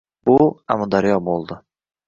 Bu— 0.29 0.37
Amudaryo 0.75 1.21
bo‘ldi. 1.31 1.63